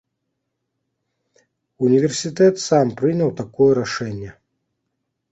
Універсітэт 1.87 2.55
сам 2.67 2.93
прыняў 3.01 3.29
такое 3.41 3.69
рашэнне. 3.81 4.33